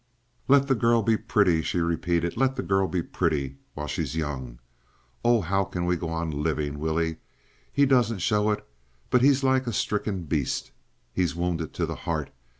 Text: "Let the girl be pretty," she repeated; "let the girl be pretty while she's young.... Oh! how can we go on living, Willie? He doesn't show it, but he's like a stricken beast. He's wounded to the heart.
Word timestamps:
"Let 0.47 0.67
the 0.67 0.73
girl 0.73 1.03
be 1.03 1.15
pretty," 1.15 1.61
she 1.61 1.77
repeated; 1.79 2.35
"let 2.35 2.55
the 2.55 2.63
girl 2.63 2.87
be 2.87 3.03
pretty 3.03 3.57
while 3.75 3.85
she's 3.85 4.15
young.... 4.15 4.57
Oh! 5.23 5.41
how 5.41 5.63
can 5.63 5.85
we 5.85 5.95
go 5.95 6.09
on 6.09 6.31
living, 6.31 6.79
Willie? 6.79 7.17
He 7.71 7.85
doesn't 7.85 8.17
show 8.17 8.49
it, 8.49 8.67
but 9.11 9.21
he's 9.21 9.43
like 9.43 9.67
a 9.67 9.73
stricken 9.73 10.23
beast. 10.23 10.71
He's 11.13 11.35
wounded 11.35 11.71
to 11.75 11.85
the 11.85 11.97
heart. 12.09 12.31